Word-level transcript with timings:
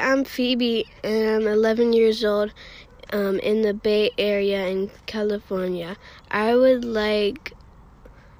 I'm 0.00 0.24
Phoebe, 0.24 0.86
and 1.04 1.28
I'm 1.28 1.46
11 1.46 1.92
years 1.92 2.24
old 2.24 2.54
um, 3.12 3.38
in 3.40 3.60
the 3.60 3.74
Bay 3.74 4.10
Area 4.16 4.66
in 4.66 4.90
California. 5.04 5.96
I 6.30 6.56
would 6.56 6.84
like 6.84 7.52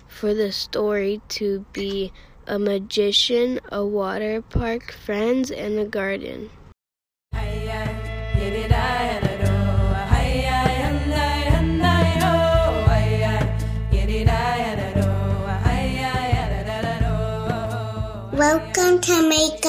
for 0.09 0.33
the 0.33 0.53
story 0.53 1.21
to 1.29 1.67
be 1.73 2.12
a 2.46 2.59
magician, 2.59 3.61
a 3.71 3.85
water 3.85 4.41
park, 4.41 4.91
friends, 4.93 5.51
and 5.51 5.79
a 5.79 5.85
garden. 5.85 6.51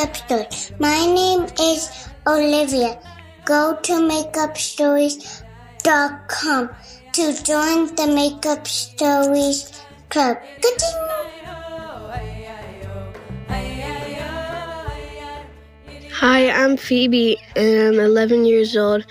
Made 0.01 0.09
Up 0.09 0.17
Story. 0.17 0.47
My 0.79 1.05
name 1.05 1.45
is 1.61 2.09
Olivia. 2.25 2.97
Go 3.45 3.77
to 3.83 3.93
madeupstories.com 3.93 6.69
to 7.13 7.43
join 7.43 7.95
the 7.95 8.07
Made 8.07 8.43
Up 8.47 8.67
Stories 8.67 9.71
Club. 10.09 10.37
Hi, 16.13 16.49
I'm 16.49 16.77
Phoebe, 16.77 17.37
and 17.55 17.79
I'm 17.79 17.99
11 17.99 18.45
years 18.45 18.75
old 18.75 19.05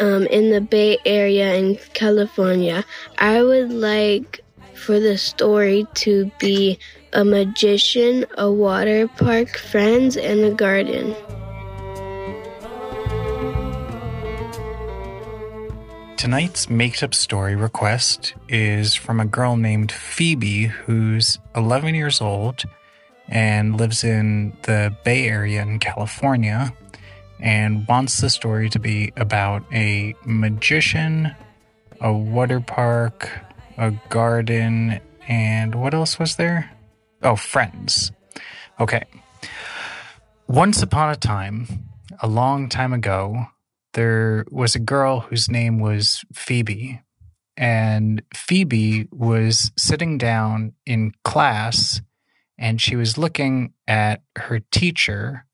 um, 0.00 0.26
in 0.26 0.50
the 0.50 0.60
Bay 0.60 0.98
Area 1.06 1.54
in 1.54 1.78
California. 1.94 2.84
I 3.18 3.42
would 3.42 3.72
like 3.72 4.44
for 4.74 5.00
the 5.00 5.16
story 5.16 5.86
to 5.94 6.30
be 6.38 6.78
a 7.16 7.24
magician, 7.24 8.26
a 8.36 8.52
water 8.52 9.08
park, 9.08 9.56
friends, 9.56 10.18
and 10.18 10.40
a 10.40 10.50
garden. 10.50 11.16
Tonight's 16.18 16.68
Made 16.68 17.02
Up 17.02 17.14
Story 17.14 17.56
request 17.56 18.34
is 18.50 18.94
from 18.94 19.18
a 19.18 19.24
girl 19.24 19.56
named 19.56 19.90
Phoebe 19.92 20.64
who's 20.64 21.38
11 21.54 21.94
years 21.94 22.20
old 22.20 22.64
and 23.28 23.78
lives 23.78 24.04
in 24.04 24.54
the 24.64 24.94
Bay 25.02 25.26
Area 25.26 25.62
in 25.62 25.78
California 25.78 26.74
and 27.40 27.88
wants 27.88 28.20
the 28.20 28.28
story 28.28 28.68
to 28.68 28.78
be 28.78 29.14
about 29.16 29.64
a 29.72 30.14
magician, 30.26 31.34
a 31.98 32.12
water 32.12 32.60
park, 32.60 33.30
a 33.78 33.92
garden, 34.10 35.00
and 35.26 35.74
what 35.76 35.94
else 35.94 36.18
was 36.18 36.36
there? 36.36 36.75
Oh, 37.22 37.36
friends. 37.36 38.12
Okay. 38.78 39.04
Once 40.46 40.82
upon 40.82 41.10
a 41.10 41.16
time, 41.16 41.66
a 42.20 42.28
long 42.28 42.68
time 42.68 42.92
ago, 42.92 43.46
there 43.94 44.44
was 44.50 44.74
a 44.74 44.80
girl 44.80 45.20
whose 45.20 45.50
name 45.50 45.78
was 45.78 46.24
Phoebe. 46.32 47.00
And 47.56 48.22
Phoebe 48.34 49.08
was 49.10 49.72
sitting 49.78 50.18
down 50.18 50.74
in 50.84 51.12
class 51.24 52.02
and 52.58 52.80
she 52.80 52.96
was 52.96 53.18
looking 53.18 53.72
at 53.88 54.22
her 54.36 54.60
teacher, 54.60 55.46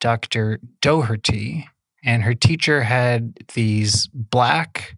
Dr. 0.00 0.58
Doherty. 0.80 1.68
And 2.02 2.24
her 2.24 2.34
teacher 2.34 2.82
had 2.82 3.38
these 3.54 4.08
black 4.08 4.96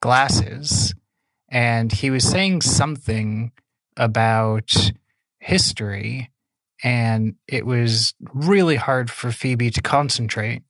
glasses 0.00 0.94
and 1.48 1.90
he 1.90 2.10
was 2.10 2.28
saying 2.28 2.60
something 2.60 3.52
about 3.96 4.92
history. 5.46 6.30
And 6.82 7.36
it 7.46 7.64
was 7.64 8.14
really 8.34 8.76
hard 8.76 9.10
for 9.10 9.30
Phoebe 9.30 9.70
to 9.70 9.80
concentrate 9.80 10.62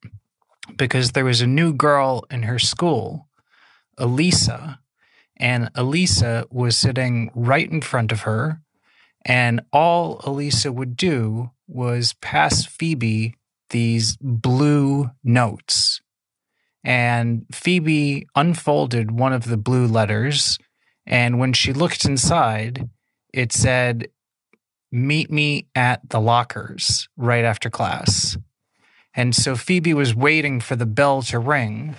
because 0.77 1.13
there 1.13 1.25
was 1.25 1.41
a 1.41 1.47
new 1.47 1.73
girl 1.73 2.25
in 2.31 2.43
her 2.43 2.59
school, 2.59 3.29
Elisa, 3.99 4.79
and 5.39 5.71
Elisa 5.75 6.47
was 6.51 6.77
sitting 6.77 7.31
right 7.35 7.71
in 7.71 7.81
front 7.81 8.13
of 8.13 8.21
her. 8.23 8.61
And 9.25 9.63
all 9.73 10.21
Elisa 10.25 10.71
would 10.71 10.97
do 10.97 11.51
was 11.67 12.15
pass 12.21 12.65
Phoebe 12.65 13.35
these 13.71 14.17
blue 14.21 15.11
notes. 15.25 16.01
And 16.85 17.47
Phoebe 17.51 18.27
unfolded 18.37 19.11
one 19.11 19.33
of 19.33 19.47
the 19.47 19.57
blue 19.57 19.87
letters. 19.87 20.59
And 21.07 21.41
when 21.41 21.53
she 21.53 21.73
looked 21.73 22.05
inside, 22.05 22.89
it 23.33 23.53
said, 23.53 24.09
Meet 24.93 25.31
me 25.31 25.67
at 25.75 26.09
the 26.09 26.21
lockers 26.21 27.09
right 27.17 27.45
after 27.45 27.71
class. 27.71 28.37
And 29.15 29.35
so 29.35 29.57
Phoebe 29.57 29.95
was 29.95 30.15
waiting 30.15 30.61
for 30.61 30.77
the 30.77 30.87
bell 30.87 31.23
to 31.23 31.39
ring 31.39 31.97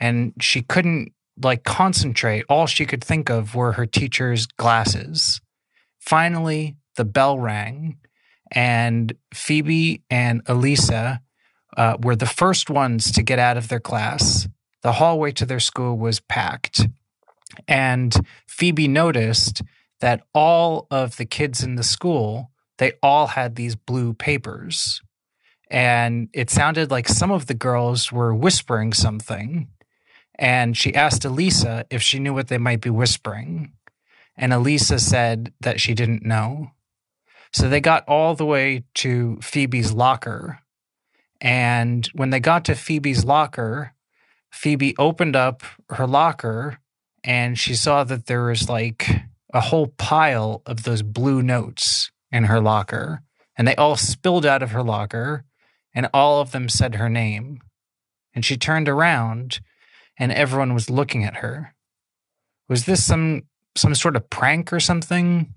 and 0.00 0.32
she 0.40 0.62
couldn't 0.62 1.12
like 1.42 1.64
concentrate. 1.64 2.44
All 2.48 2.66
she 2.66 2.86
could 2.86 3.04
think 3.04 3.30
of 3.30 3.54
were 3.54 3.72
her 3.72 3.86
teacher's 3.86 4.46
glasses. 4.46 5.40
Finally, 6.00 6.76
the 6.96 7.04
bell 7.04 7.38
rang 7.38 7.98
and 8.50 9.14
Phoebe 9.32 10.02
and 10.10 10.42
Elisa 10.46 11.20
uh, 11.76 11.96
were 12.00 12.16
the 12.16 12.26
first 12.26 12.70
ones 12.70 13.10
to 13.12 13.22
get 13.22 13.38
out 13.38 13.56
of 13.56 13.68
their 13.68 13.80
class. 13.80 14.48
The 14.82 14.92
hallway 14.92 15.32
to 15.32 15.46
their 15.46 15.60
school 15.60 15.98
was 15.98 16.20
packed. 16.20 16.86
And 17.66 18.14
Phoebe 18.46 18.88
noticed 18.88 19.62
that 20.04 20.26
all 20.34 20.86
of 20.90 21.16
the 21.16 21.24
kids 21.24 21.62
in 21.62 21.76
the 21.76 21.82
school, 21.82 22.50
they 22.76 22.92
all 23.02 23.28
had 23.28 23.54
these 23.56 23.74
blue 23.74 24.12
papers 24.12 25.00
and 25.70 26.28
it 26.34 26.50
sounded 26.50 26.90
like 26.90 27.08
some 27.08 27.30
of 27.30 27.46
the 27.46 27.54
girls 27.54 28.12
were 28.12 28.34
whispering 28.34 28.92
something. 28.92 29.68
And 30.36 30.76
she 30.76 30.94
asked 30.94 31.24
Elisa 31.24 31.86
if 31.88 32.02
she 32.02 32.18
knew 32.18 32.34
what 32.34 32.48
they 32.48 32.58
might 32.58 32.82
be 32.82 32.90
whispering. 32.90 33.72
And 34.36 34.52
Elisa 34.52 34.98
said 34.98 35.54
that 35.60 35.80
she 35.80 35.94
didn't 35.94 36.22
know. 36.22 36.72
So 37.54 37.70
they 37.70 37.80
got 37.80 38.06
all 38.06 38.34
the 38.34 38.44
way 38.44 38.84
to 38.96 39.38
Phoebe's 39.40 39.92
locker. 39.92 40.58
And 41.40 42.06
when 42.12 42.28
they 42.28 42.40
got 42.40 42.66
to 42.66 42.74
Phoebe's 42.74 43.24
locker, 43.24 43.94
Phoebe 44.52 44.94
opened 44.98 45.34
up 45.34 45.62
her 45.88 46.06
locker 46.06 46.78
and 47.22 47.58
she 47.58 47.74
saw 47.74 48.04
that 48.04 48.26
there 48.26 48.44
was 48.44 48.68
like 48.68 49.08
a 49.54 49.60
whole 49.60 49.86
pile 49.86 50.60
of 50.66 50.82
those 50.82 51.02
blue 51.02 51.42
notes 51.42 52.10
in 52.30 52.44
her 52.44 52.60
locker. 52.60 53.22
And 53.56 53.66
they 53.66 53.76
all 53.76 53.96
spilled 53.96 54.44
out 54.44 54.62
of 54.62 54.72
her 54.72 54.82
locker 54.82 55.44
and 55.94 56.08
all 56.12 56.40
of 56.40 56.50
them 56.50 56.68
said 56.68 56.96
her 56.96 57.08
name. 57.08 57.60
And 58.34 58.44
she 58.44 58.56
turned 58.56 58.88
around, 58.88 59.60
and 60.18 60.32
everyone 60.32 60.74
was 60.74 60.90
looking 60.90 61.24
at 61.24 61.36
her. 61.36 61.74
Was 62.68 62.84
this 62.84 63.04
some 63.04 63.42
some 63.76 63.94
sort 63.94 64.16
of 64.16 64.28
prank 64.28 64.72
or 64.72 64.80
something? 64.80 65.54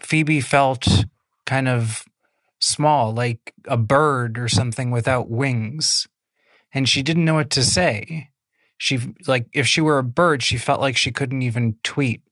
Phoebe 0.00 0.40
felt 0.40 0.86
kind 1.46 1.68
of 1.68 2.04
small, 2.60 3.12
like 3.12 3.54
a 3.66 3.76
bird 3.76 4.38
or 4.38 4.48
something 4.48 4.90
without 4.90 5.30
wings. 5.30 6.06
And 6.72 6.88
she 6.88 7.02
didn't 7.02 7.24
know 7.24 7.34
what 7.34 7.50
to 7.50 7.62
say. 7.62 8.30
She 8.76 9.14
like 9.26 9.46
if 9.54 9.66
she 9.66 9.80
were 9.80 9.98
a 9.98 10.04
bird, 10.04 10.42
she 10.42 10.58
felt 10.58 10.80
like 10.80 10.96
she 10.96 11.12
couldn't 11.12 11.42
even 11.42 11.76
tweet. 11.82 12.22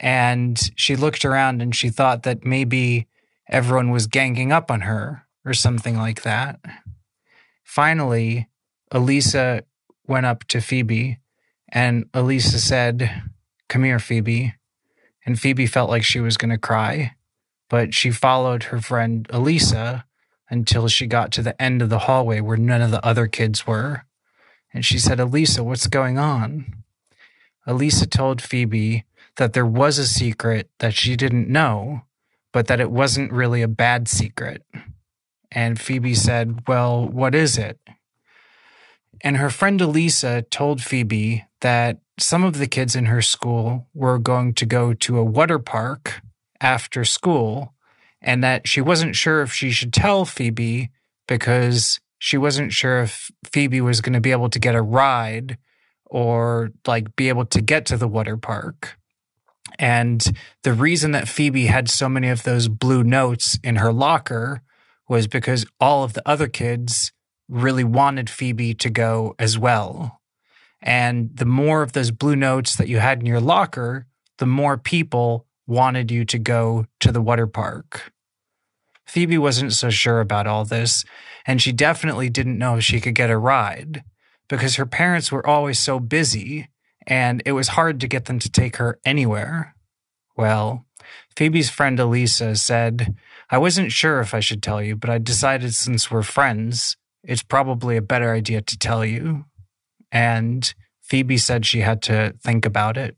And 0.00 0.58
she 0.76 0.96
looked 0.96 1.24
around 1.24 1.60
and 1.60 1.74
she 1.74 1.88
thought 1.88 2.22
that 2.22 2.44
maybe 2.44 3.08
everyone 3.48 3.90
was 3.90 4.06
ganging 4.06 4.52
up 4.52 4.70
on 4.70 4.82
her 4.82 5.26
or 5.44 5.54
something 5.54 5.96
like 5.96 6.22
that. 6.22 6.60
Finally, 7.64 8.48
Elisa 8.90 9.62
went 10.06 10.26
up 10.26 10.44
to 10.44 10.60
Phoebe 10.60 11.18
and 11.68 12.08
Elisa 12.14 12.58
said, 12.58 13.22
Come 13.68 13.84
here, 13.84 13.98
Phoebe. 13.98 14.54
And 15.26 15.38
Phoebe 15.38 15.66
felt 15.66 15.90
like 15.90 16.04
she 16.04 16.20
was 16.20 16.38
going 16.38 16.50
to 16.50 16.58
cry, 16.58 17.14
but 17.68 17.92
she 17.92 18.10
followed 18.10 18.64
her 18.64 18.80
friend 18.80 19.26
Elisa 19.30 20.06
until 20.48 20.88
she 20.88 21.06
got 21.06 21.30
to 21.32 21.42
the 21.42 21.60
end 21.60 21.82
of 21.82 21.90
the 21.90 22.00
hallway 22.00 22.40
where 22.40 22.56
none 22.56 22.80
of 22.80 22.90
the 22.90 23.04
other 23.04 23.26
kids 23.26 23.66
were. 23.66 24.04
And 24.72 24.84
she 24.84 24.98
said, 24.98 25.20
Elisa, 25.20 25.62
what's 25.62 25.86
going 25.86 26.18
on? 26.18 26.84
Elisa 27.66 28.06
told 28.06 28.40
Phoebe 28.40 29.04
that 29.38 29.52
there 29.52 29.66
was 29.66 29.98
a 29.98 30.06
secret 30.06 30.68
that 30.80 30.94
she 30.94 31.16
didn't 31.16 31.48
know, 31.48 32.02
but 32.52 32.66
that 32.66 32.80
it 32.80 32.90
wasn't 32.90 33.32
really 33.32 33.62
a 33.62 33.68
bad 33.68 34.08
secret. 34.08 34.62
And 35.50 35.80
Phoebe 35.80 36.14
said, 36.14 36.64
Well, 36.68 37.08
what 37.08 37.34
is 37.34 37.56
it? 37.56 37.80
And 39.22 39.38
her 39.38 39.50
friend 39.50 39.80
Elisa 39.80 40.42
told 40.42 40.82
Phoebe 40.82 41.46
that 41.60 41.98
some 42.18 42.44
of 42.44 42.58
the 42.58 42.66
kids 42.66 42.94
in 42.94 43.06
her 43.06 43.22
school 43.22 43.86
were 43.94 44.18
going 44.18 44.54
to 44.54 44.66
go 44.66 44.92
to 44.92 45.18
a 45.18 45.24
water 45.24 45.58
park 45.58 46.20
after 46.60 47.04
school 47.04 47.74
and 48.20 48.42
that 48.42 48.66
she 48.66 48.80
wasn't 48.80 49.16
sure 49.16 49.42
if 49.42 49.52
she 49.52 49.70
should 49.70 49.92
tell 49.92 50.24
Phoebe 50.24 50.90
because 51.26 52.00
she 52.18 52.36
wasn't 52.36 52.72
sure 52.72 53.02
if 53.02 53.30
Phoebe 53.44 53.80
was 53.80 54.00
going 54.00 54.12
to 54.12 54.20
be 54.20 54.32
able 54.32 54.50
to 54.50 54.58
get 54.58 54.74
a 54.74 54.82
ride 54.82 55.58
or 56.06 56.70
like 56.86 57.14
be 57.14 57.28
able 57.28 57.46
to 57.46 57.60
get 57.60 57.86
to 57.86 57.96
the 57.96 58.08
water 58.08 58.36
park. 58.36 58.97
And 59.78 60.24
the 60.62 60.72
reason 60.72 61.12
that 61.12 61.28
Phoebe 61.28 61.66
had 61.66 61.88
so 61.88 62.08
many 62.08 62.28
of 62.28 62.42
those 62.42 62.68
blue 62.68 63.04
notes 63.04 63.58
in 63.62 63.76
her 63.76 63.92
locker 63.92 64.62
was 65.08 65.26
because 65.26 65.66
all 65.80 66.04
of 66.04 66.12
the 66.12 66.28
other 66.28 66.48
kids 66.48 67.12
really 67.48 67.84
wanted 67.84 68.28
Phoebe 68.28 68.74
to 68.74 68.90
go 68.90 69.34
as 69.38 69.58
well. 69.58 70.20
And 70.80 71.30
the 71.34 71.46
more 71.46 71.82
of 71.82 71.92
those 71.92 72.10
blue 72.10 72.36
notes 72.36 72.76
that 72.76 72.88
you 72.88 72.98
had 72.98 73.20
in 73.20 73.26
your 73.26 73.40
locker, 73.40 74.06
the 74.38 74.46
more 74.46 74.76
people 74.76 75.46
wanted 75.66 76.10
you 76.10 76.24
to 76.26 76.38
go 76.38 76.86
to 77.00 77.10
the 77.10 77.20
water 77.20 77.46
park. 77.46 78.12
Phoebe 79.06 79.38
wasn't 79.38 79.72
so 79.72 79.90
sure 79.90 80.20
about 80.20 80.46
all 80.46 80.64
this, 80.64 81.04
and 81.46 81.62
she 81.62 81.72
definitely 81.72 82.28
didn't 82.28 82.58
know 82.58 82.76
if 82.76 82.84
she 82.84 83.00
could 83.00 83.14
get 83.14 83.30
a 83.30 83.38
ride 83.38 84.04
because 84.48 84.76
her 84.76 84.86
parents 84.86 85.32
were 85.32 85.46
always 85.46 85.78
so 85.78 85.98
busy 85.98 86.68
and 87.08 87.42
it 87.46 87.52
was 87.52 87.68
hard 87.68 88.00
to 88.00 88.06
get 88.06 88.26
them 88.26 88.38
to 88.38 88.50
take 88.50 88.76
her 88.76 89.00
anywhere. 89.04 89.74
Well, 90.36 90.84
Phoebe's 91.34 91.70
friend 91.70 91.98
Elisa 91.98 92.54
said, 92.54 93.16
I 93.50 93.56
wasn't 93.56 93.92
sure 93.92 94.20
if 94.20 94.34
I 94.34 94.40
should 94.40 94.62
tell 94.62 94.82
you, 94.82 94.94
but 94.94 95.08
I 95.08 95.16
decided 95.16 95.74
since 95.74 96.10
we're 96.10 96.22
friends, 96.22 96.96
it's 97.24 97.42
probably 97.42 97.96
a 97.96 98.02
better 98.02 98.32
idea 98.34 98.60
to 98.60 98.78
tell 98.78 99.04
you. 99.04 99.46
And 100.12 100.72
Phoebe 101.02 101.38
said 101.38 101.64
she 101.64 101.80
had 101.80 102.02
to 102.02 102.34
think 102.42 102.66
about 102.66 102.98
it. 102.98 103.16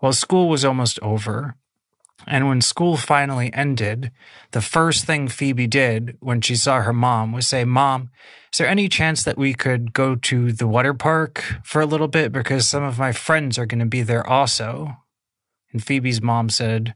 Well, 0.00 0.14
school 0.14 0.48
was 0.48 0.64
almost 0.64 0.98
over. 1.00 1.56
And 2.26 2.48
when 2.48 2.60
school 2.60 2.96
finally 2.96 3.52
ended, 3.52 4.10
the 4.52 4.60
first 4.60 5.04
thing 5.04 5.28
Phoebe 5.28 5.66
did 5.66 6.16
when 6.20 6.40
she 6.40 6.56
saw 6.56 6.80
her 6.80 6.92
mom 6.92 7.32
was 7.32 7.46
say, 7.46 7.64
Mom, 7.64 8.10
is 8.52 8.58
there 8.58 8.68
any 8.68 8.88
chance 8.88 9.24
that 9.24 9.36
we 9.36 9.52
could 9.52 9.92
go 9.92 10.14
to 10.14 10.52
the 10.52 10.66
water 10.66 10.94
park 10.94 11.44
for 11.64 11.80
a 11.80 11.86
little 11.86 12.08
bit? 12.08 12.32
Because 12.32 12.68
some 12.68 12.82
of 12.82 12.98
my 12.98 13.12
friends 13.12 13.58
are 13.58 13.66
going 13.66 13.80
to 13.80 13.86
be 13.86 14.02
there 14.02 14.26
also. 14.26 14.96
And 15.72 15.84
Phoebe's 15.84 16.22
mom 16.22 16.48
said, 16.48 16.94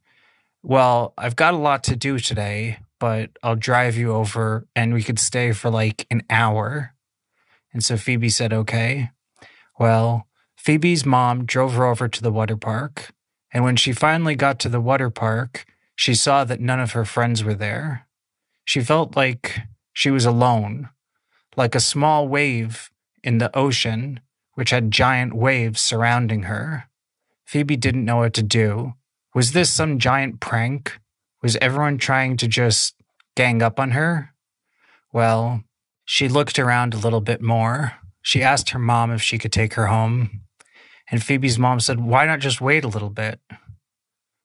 Well, 0.62 1.14
I've 1.18 1.36
got 1.36 1.54
a 1.54 1.58
lot 1.58 1.84
to 1.84 1.96
do 1.96 2.18
today, 2.18 2.78
but 3.00 3.30
I'll 3.42 3.56
drive 3.56 3.96
you 3.96 4.12
over 4.12 4.66
and 4.74 4.94
we 4.94 5.02
could 5.02 5.18
stay 5.18 5.52
for 5.52 5.68
like 5.68 6.06
an 6.10 6.22
hour. 6.30 6.94
And 7.72 7.84
so 7.84 7.96
Phoebe 7.96 8.30
said, 8.30 8.52
Okay. 8.52 9.10
Well, 9.78 10.26
Phoebe's 10.56 11.04
mom 11.04 11.44
drove 11.44 11.74
her 11.74 11.84
over 11.84 12.08
to 12.08 12.22
the 12.22 12.32
water 12.32 12.56
park. 12.56 13.12
And 13.52 13.64
when 13.64 13.76
she 13.76 13.92
finally 13.92 14.34
got 14.34 14.58
to 14.60 14.68
the 14.68 14.80
water 14.80 15.10
park, 15.10 15.64
she 15.96 16.14
saw 16.14 16.44
that 16.44 16.60
none 16.60 16.80
of 16.80 16.92
her 16.92 17.04
friends 17.04 17.42
were 17.42 17.54
there. 17.54 18.06
She 18.64 18.80
felt 18.80 19.16
like 19.16 19.60
she 19.92 20.10
was 20.10 20.24
alone, 20.26 20.90
like 21.56 21.74
a 21.74 21.80
small 21.80 22.28
wave 22.28 22.90
in 23.24 23.38
the 23.38 23.56
ocean, 23.56 24.20
which 24.54 24.70
had 24.70 24.90
giant 24.90 25.34
waves 25.34 25.80
surrounding 25.80 26.44
her. 26.44 26.88
Phoebe 27.46 27.76
didn't 27.76 28.04
know 28.04 28.18
what 28.18 28.34
to 28.34 28.42
do. 28.42 28.94
Was 29.34 29.52
this 29.52 29.70
some 29.70 29.98
giant 29.98 30.40
prank? 30.40 30.98
Was 31.42 31.56
everyone 31.60 31.98
trying 31.98 32.36
to 32.38 32.48
just 32.48 32.94
gang 33.36 33.62
up 33.62 33.80
on 33.80 33.92
her? 33.92 34.34
Well, 35.12 35.62
she 36.04 36.28
looked 36.28 36.58
around 36.58 36.92
a 36.92 36.98
little 36.98 37.20
bit 37.20 37.40
more. 37.40 37.94
She 38.22 38.42
asked 38.42 38.70
her 38.70 38.78
mom 38.78 39.10
if 39.10 39.22
she 39.22 39.38
could 39.38 39.52
take 39.52 39.74
her 39.74 39.86
home. 39.86 40.42
And 41.10 41.22
Phoebe's 41.22 41.58
mom 41.58 41.80
said, 41.80 42.00
Why 42.00 42.26
not 42.26 42.40
just 42.40 42.60
wait 42.60 42.84
a 42.84 42.88
little 42.88 43.10
bit? 43.10 43.40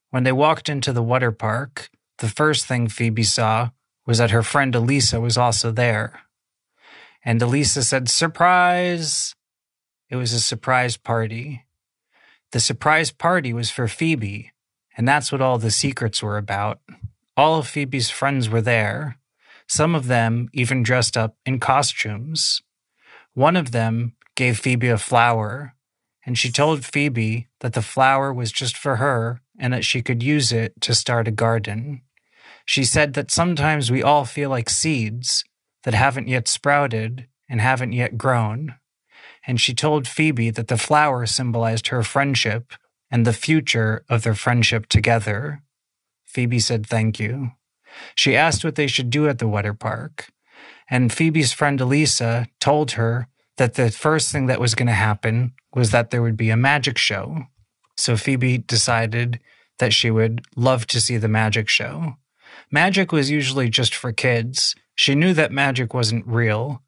When 0.09 0.23
they 0.23 0.31
walked 0.31 0.69
into 0.69 0.93
the 0.93 1.03
water 1.03 1.31
park, 1.31 1.89
the 2.19 2.29
first 2.29 2.65
thing 2.65 2.87
Phoebe 2.87 3.23
saw 3.23 3.71
was 4.05 4.17
that 4.17 4.31
her 4.31 4.43
friend 4.43 4.75
Elisa 4.75 5.19
was 5.19 5.37
also 5.37 5.71
there. 5.71 6.21
And 7.25 7.41
Elisa 7.41 7.83
said, 7.83 8.09
Surprise! 8.09 9.35
It 10.09 10.15
was 10.15 10.33
a 10.33 10.39
surprise 10.39 10.97
party. 10.97 11.65
The 12.51 12.59
surprise 12.59 13.11
party 13.11 13.51
was 13.51 13.71
for 13.71 13.87
Phoebe, 13.87 14.51
and 14.95 15.07
that's 15.07 15.31
what 15.31 15.41
all 15.41 15.57
the 15.57 15.71
secrets 15.71 16.21
were 16.21 16.37
about. 16.37 16.79
All 17.35 17.57
of 17.57 17.67
Phoebe's 17.67 18.11
friends 18.11 18.47
were 18.47 18.61
there, 18.61 19.17
some 19.67 19.95
of 19.95 20.07
them 20.07 20.49
even 20.53 20.83
dressed 20.83 21.17
up 21.17 21.35
in 21.45 21.59
costumes. 21.59 22.61
One 23.33 23.55
of 23.55 23.71
them 23.71 24.13
gave 24.35 24.59
Phoebe 24.59 24.89
a 24.89 24.99
flower 24.99 25.73
and 26.25 26.37
she 26.37 26.51
told 26.51 26.85
Phoebe 26.85 27.47
that 27.59 27.73
the 27.73 27.81
flower 27.81 28.33
was 28.33 28.51
just 28.51 28.77
for 28.77 28.97
her 28.97 29.41
and 29.59 29.73
that 29.73 29.85
she 29.85 30.01
could 30.01 30.23
use 30.23 30.51
it 30.51 30.79
to 30.81 30.95
start 30.95 31.27
a 31.27 31.31
garden. 31.31 32.01
She 32.65 32.83
said 32.83 33.13
that 33.13 33.31
sometimes 33.31 33.91
we 33.91 34.01
all 34.01 34.25
feel 34.25 34.49
like 34.49 34.69
seeds 34.69 35.43
that 35.83 35.93
haven't 35.93 36.29
yet 36.29 36.47
sprouted 36.47 37.27
and 37.49 37.59
haven't 37.59 37.91
yet 37.91 38.17
grown. 38.17 38.75
And 39.45 39.59
she 39.59 39.73
told 39.73 40.07
Phoebe 40.07 40.49
that 40.51 40.69
the 40.69 40.77
flower 40.77 41.25
symbolized 41.25 41.89
her 41.89 42.03
friendship 42.03 42.73
and 43.11 43.27
the 43.27 43.33
future 43.33 44.05
of 44.09 44.23
their 44.23 44.33
friendship 44.33 44.87
together. 44.87 45.61
Phoebe 46.25 46.59
said 46.59 46.85
thank 46.85 47.19
you. 47.19 47.51
She 48.15 48.35
asked 48.35 48.63
what 48.63 48.75
they 48.75 48.87
should 48.87 49.09
do 49.09 49.27
at 49.27 49.39
the 49.39 49.47
water 49.47 49.73
park. 49.73 50.29
And 50.89 51.11
Phoebe's 51.11 51.51
friend 51.53 51.79
Elisa 51.79 52.47
told 52.59 52.91
her 52.91 53.27
that 53.57 53.75
the 53.75 53.91
first 53.91 54.31
thing 54.31 54.47
that 54.47 54.59
was 54.59 54.75
going 54.75 54.87
to 54.87 54.93
happen 54.93 55.53
was 55.75 55.91
that 55.91 56.09
there 56.09 56.21
would 56.21 56.37
be 56.37 56.49
a 56.49 56.57
magic 56.57 56.97
show. 56.97 57.43
So 57.97 58.17
Phoebe 58.17 58.57
decided 58.57 59.39
that 59.79 59.93
she 59.93 60.09
would 60.11 60.45
love 60.55 60.87
to 60.87 61.01
see 61.01 61.17
the 61.17 61.27
magic 61.27 61.69
show. 61.69 62.13
Magic 62.71 63.11
was 63.11 63.29
usually 63.29 63.69
just 63.69 63.93
for 63.93 64.11
kids. 64.11 64.75
She 64.95 65.15
knew 65.15 65.33
that 65.33 65.51
magic 65.51 65.93
wasn't 65.93 66.27
real, 66.27 66.81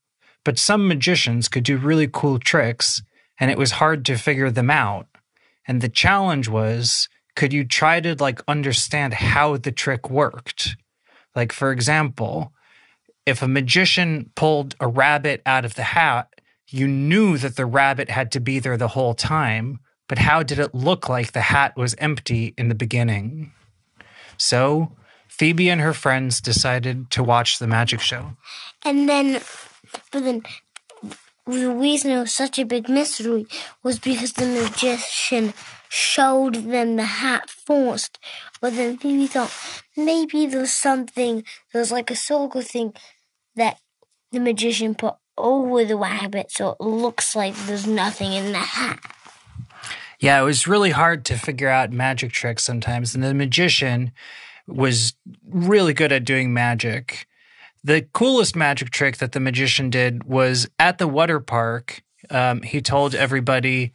but 0.43 0.59
some 0.59 0.87
magicians 0.87 1.47
could 1.47 1.63
do 1.63 1.77
really 1.77 2.07
cool 2.11 2.39
tricks, 2.39 3.01
and 3.39 3.51
it 3.51 3.57
was 3.57 3.71
hard 3.71 4.05
to 4.05 4.17
figure 4.17 4.51
them 4.51 4.69
out. 4.69 5.07
And 5.67 5.81
the 5.81 5.89
challenge 5.89 6.47
was 6.47 7.09
could 7.35 7.51
you 7.51 7.65
try 7.65 7.99
to 7.99 8.15
like 8.15 8.41
understand 8.47 9.13
how 9.15 9.57
the 9.57 9.71
trick 9.71 10.09
worked? 10.09 10.77
Like, 11.35 11.51
for 11.51 11.71
example, 11.71 12.53
if 13.25 13.41
a 13.41 13.47
magician 13.47 14.31
pulled 14.35 14.75
a 14.79 14.87
rabbit 14.87 15.41
out 15.45 15.65
of 15.65 15.75
the 15.75 15.83
hat, 15.83 16.29
you 16.67 16.87
knew 16.87 17.37
that 17.37 17.55
the 17.55 17.65
rabbit 17.65 18.09
had 18.09 18.31
to 18.33 18.39
be 18.39 18.59
there 18.59 18.77
the 18.77 18.89
whole 18.89 19.13
time, 19.13 19.79
but 20.07 20.17
how 20.17 20.43
did 20.43 20.59
it 20.59 20.73
look 20.73 21.09
like 21.09 21.31
the 21.31 21.41
hat 21.41 21.75
was 21.75 21.95
empty 21.97 22.53
in 22.57 22.69
the 22.69 22.75
beginning? 22.75 23.51
So 24.37 24.91
Phoebe 25.27 25.69
and 25.69 25.81
her 25.81 25.93
friends 25.93 26.41
decided 26.41 27.09
to 27.11 27.23
watch 27.23 27.59
the 27.59 27.67
magic 27.67 27.99
show. 27.99 28.37
And 28.83 29.09
then, 29.09 29.41
but 30.11 30.23
then 30.23 30.43
the 31.45 31.69
reason 31.71 32.11
it 32.11 32.19
was 32.19 32.33
such 32.33 32.57
a 32.57 32.65
big 32.65 32.89
mystery 32.89 33.45
was 33.83 33.99
because 33.99 34.33
the 34.33 34.47
magician 34.47 35.53
showed 35.89 36.55
them 36.55 36.95
the 36.95 37.03
hat 37.03 37.49
first. 37.49 38.19
But 38.61 38.75
then 38.75 38.97
Phoebe 38.97 39.27
thought 39.27 39.53
maybe 39.95 40.45
there's 40.45 40.71
something, 40.71 41.43
there's 41.73 41.91
like 41.91 42.09
a 42.09 42.15
circle 42.15 42.61
thing 42.61 42.93
that 43.55 43.79
the 44.31 44.39
magician 44.39 44.95
put 44.95 45.15
over 45.37 45.83
the 45.85 45.95
rabbit 45.95 46.51
so 46.51 46.71
it 46.71 46.81
looks 46.81 47.35
like 47.35 47.55
there's 47.65 47.87
nothing 47.87 48.33
in 48.33 48.51
the 48.51 48.57
hat. 48.59 48.99
Yeah, 50.19 50.39
it 50.41 50.43
was 50.43 50.67
really 50.67 50.91
hard 50.91 51.25
to 51.25 51.37
figure 51.37 51.69
out 51.69 51.91
magic 51.91 52.31
tricks 52.31 52.63
sometimes. 52.63 53.13
And 53.13 53.23
the 53.23 53.33
magician 53.33 54.11
was 54.67 55.13
really 55.47 55.93
good 55.93 56.11
at 56.11 56.23
doing 56.23 56.53
magic. 56.53 57.27
The 57.83 58.07
coolest 58.13 58.55
magic 58.55 58.89
trick 58.89 59.17
that 59.17 59.33
the 59.33 59.39
magician 59.39 59.89
did 59.89 60.23
was 60.23 60.67
at 60.79 60.97
the 60.97 61.07
water 61.07 61.39
park. 61.39 62.01
Um, 62.29 62.63
he 62.63 62.81
told 62.81 63.13
everybody, 63.13 63.93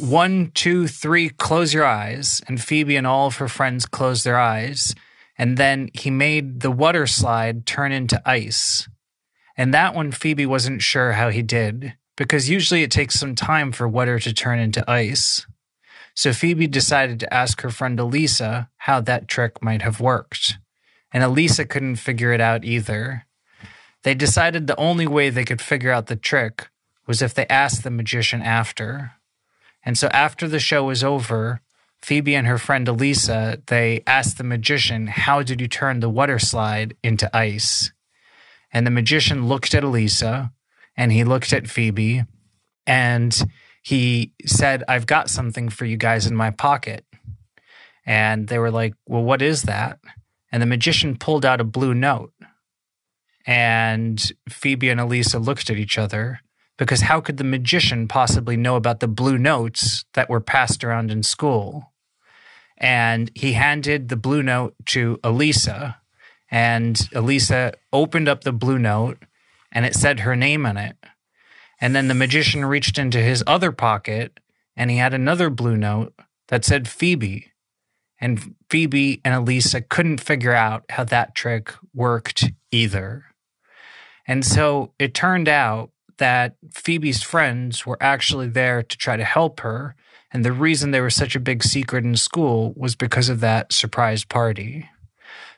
one, 0.00 0.52
two, 0.54 0.86
three, 0.86 1.30
close 1.30 1.74
your 1.74 1.84
eyes. 1.84 2.40
And 2.46 2.62
Phoebe 2.62 2.96
and 2.96 3.06
all 3.06 3.26
of 3.26 3.36
her 3.36 3.48
friends 3.48 3.86
closed 3.86 4.24
their 4.24 4.38
eyes. 4.38 4.94
And 5.36 5.56
then 5.56 5.88
he 5.94 6.10
made 6.10 6.60
the 6.60 6.70
water 6.70 7.06
slide 7.06 7.66
turn 7.66 7.90
into 7.90 8.22
ice. 8.24 8.88
And 9.62 9.72
that 9.72 9.94
one, 9.94 10.10
Phoebe 10.10 10.44
wasn't 10.44 10.82
sure 10.82 11.12
how 11.12 11.28
he 11.28 11.40
did, 11.40 11.94
because 12.16 12.50
usually 12.50 12.82
it 12.82 12.90
takes 12.90 13.14
some 13.14 13.36
time 13.36 13.70
for 13.70 13.86
water 13.86 14.18
to 14.18 14.34
turn 14.34 14.58
into 14.58 14.82
ice. 14.90 15.46
So 16.14 16.32
Phoebe 16.32 16.66
decided 16.66 17.20
to 17.20 17.32
ask 17.32 17.60
her 17.60 17.70
friend 17.70 18.00
Elisa 18.00 18.68
how 18.78 19.00
that 19.02 19.28
trick 19.28 19.62
might 19.62 19.82
have 19.82 20.00
worked. 20.00 20.58
And 21.12 21.22
Elisa 21.22 21.64
couldn't 21.64 22.02
figure 22.02 22.32
it 22.32 22.40
out 22.40 22.64
either. 22.64 23.24
They 24.02 24.14
decided 24.14 24.66
the 24.66 24.80
only 24.80 25.06
way 25.06 25.30
they 25.30 25.44
could 25.44 25.62
figure 25.62 25.92
out 25.92 26.08
the 26.08 26.16
trick 26.16 26.68
was 27.06 27.22
if 27.22 27.32
they 27.32 27.46
asked 27.46 27.84
the 27.84 27.90
magician 27.92 28.42
after. 28.42 29.12
And 29.84 29.96
so 29.96 30.08
after 30.08 30.48
the 30.48 30.58
show 30.58 30.82
was 30.82 31.04
over, 31.04 31.60
Phoebe 32.00 32.34
and 32.34 32.48
her 32.48 32.58
friend 32.58 32.88
Elisa, 32.88 33.62
they 33.68 34.02
asked 34.08 34.38
the 34.38 34.42
magician, 34.42 35.06
How 35.06 35.44
did 35.44 35.60
you 35.60 35.68
turn 35.68 36.00
the 36.00 36.10
water 36.10 36.40
slide 36.40 36.96
into 37.04 37.30
ice? 37.32 37.92
And 38.72 38.86
the 38.86 38.90
magician 38.90 39.46
looked 39.46 39.74
at 39.74 39.84
Elisa 39.84 40.52
and 40.96 41.12
he 41.12 41.24
looked 41.24 41.52
at 41.52 41.68
Phoebe 41.68 42.24
and 42.86 43.42
he 43.82 44.32
said, 44.46 44.84
I've 44.88 45.06
got 45.06 45.28
something 45.28 45.68
for 45.68 45.84
you 45.84 45.96
guys 45.96 46.26
in 46.26 46.36
my 46.36 46.50
pocket. 46.50 47.04
And 48.06 48.48
they 48.48 48.58
were 48.58 48.70
like, 48.70 48.94
Well, 49.06 49.22
what 49.22 49.42
is 49.42 49.62
that? 49.62 49.98
And 50.50 50.60
the 50.60 50.66
magician 50.66 51.16
pulled 51.16 51.44
out 51.44 51.60
a 51.60 51.64
blue 51.64 51.94
note. 51.94 52.32
And 53.46 54.32
Phoebe 54.48 54.88
and 54.88 55.00
Elisa 55.00 55.38
looked 55.38 55.70
at 55.70 55.78
each 55.78 55.98
other 55.98 56.40
because 56.78 57.02
how 57.02 57.20
could 57.20 57.38
the 57.38 57.44
magician 57.44 58.06
possibly 58.08 58.56
know 58.56 58.76
about 58.76 59.00
the 59.00 59.08
blue 59.08 59.38
notes 59.38 60.04
that 60.14 60.28
were 60.28 60.40
passed 60.40 60.84
around 60.84 61.10
in 61.10 61.22
school? 61.22 61.92
And 62.78 63.30
he 63.34 63.52
handed 63.52 64.08
the 64.08 64.16
blue 64.16 64.42
note 64.42 64.74
to 64.86 65.18
Elisa, 65.22 65.98
and 66.52 67.08
Elisa 67.14 67.72
opened 67.94 68.28
up 68.28 68.44
the 68.44 68.52
blue 68.52 68.78
note 68.78 69.18
and 69.72 69.86
it 69.86 69.94
said 69.94 70.20
her 70.20 70.36
name 70.36 70.66
on 70.66 70.76
it. 70.76 70.96
And 71.80 71.96
then 71.96 72.08
the 72.08 72.14
magician 72.14 72.66
reached 72.66 72.98
into 72.98 73.18
his 73.18 73.42
other 73.46 73.72
pocket 73.72 74.38
and 74.76 74.90
he 74.90 74.98
had 74.98 75.14
another 75.14 75.48
blue 75.48 75.78
note 75.78 76.12
that 76.48 76.66
said 76.66 76.86
Phoebe. 76.86 77.50
And 78.20 78.54
Phoebe 78.68 79.22
and 79.24 79.34
Elisa 79.34 79.80
couldn't 79.80 80.20
figure 80.20 80.52
out 80.52 80.84
how 80.90 81.04
that 81.04 81.34
trick 81.34 81.72
worked 81.94 82.52
either. 82.70 83.24
And 84.28 84.44
so 84.44 84.92
it 84.98 85.14
turned 85.14 85.48
out 85.48 85.90
that 86.18 86.56
Phoebe's 86.70 87.22
friends 87.22 87.86
were 87.86 88.00
actually 88.00 88.48
there 88.48 88.82
to 88.82 88.96
try 88.98 89.16
to 89.16 89.24
help 89.24 89.60
her. 89.60 89.96
And 90.30 90.44
the 90.44 90.52
reason 90.52 90.90
they 90.90 91.00
were 91.00 91.10
such 91.10 91.34
a 91.34 91.40
big 91.40 91.64
secret 91.64 92.04
in 92.04 92.14
school 92.16 92.74
was 92.76 92.94
because 92.94 93.30
of 93.30 93.40
that 93.40 93.72
surprise 93.72 94.24
party. 94.24 94.88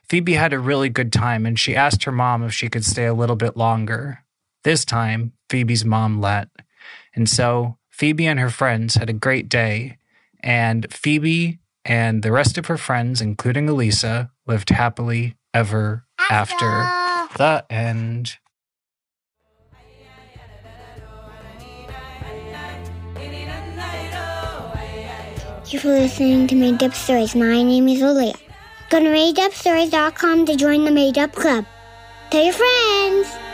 Phoebe 0.07 0.33
had 0.33 0.53
a 0.53 0.59
really 0.59 0.89
good 0.89 1.11
time 1.11 1.45
and 1.45 1.59
she 1.59 1.75
asked 1.75 2.03
her 2.03 2.11
mom 2.11 2.43
if 2.43 2.53
she 2.53 2.69
could 2.69 2.85
stay 2.85 3.05
a 3.05 3.13
little 3.13 3.35
bit 3.35 3.57
longer. 3.57 4.23
This 4.63 4.85
time, 4.85 5.33
Phoebe's 5.49 5.85
mom 5.85 6.21
let. 6.21 6.49
And 7.15 7.29
so 7.29 7.77
Phoebe 7.89 8.27
and 8.27 8.39
her 8.39 8.49
friends 8.49 8.95
had 8.95 9.09
a 9.09 9.13
great 9.13 9.47
day, 9.47 9.97
and 10.41 10.91
Phoebe 10.91 11.59
and 11.85 12.23
the 12.23 12.31
rest 12.31 12.57
of 12.57 12.65
her 12.65 12.77
friends, 12.77 13.21
including 13.21 13.69
Elisa, 13.69 14.31
lived 14.45 14.69
happily 14.69 15.37
ever 15.53 16.05
after. 16.29 16.65
after. 16.65 17.37
The 17.37 17.65
end. 17.69 18.37
Thank 25.65 25.73
you 25.73 25.79
for 25.79 25.87
listening 25.89 26.47
to 26.47 26.55
Made 26.55 26.83
Up 26.83 26.93
Stories. 26.93 27.35
My 27.35 27.63
name 27.63 27.87
is 27.87 28.01
Olia. 28.01 28.44
Go 28.89 28.99
to 28.99 29.05
madeupstories.com 29.05 30.45
to 30.45 30.55
join 30.55 30.85
the 30.85 30.91
Made 30.91 31.17
Up 31.17 31.33
Club. 31.33 31.65
Tell 32.29 32.43
your 32.43 32.53
friends. 32.53 33.44